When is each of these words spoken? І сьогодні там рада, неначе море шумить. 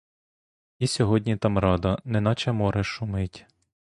І 0.79 0.87
сьогодні 0.87 1.37
там 1.37 1.57
рада, 1.57 1.99
неначе 2.03 2.51
море 2.51 2.83
шумить. 2.83 3.45